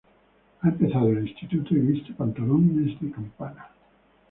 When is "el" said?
1.09-1.27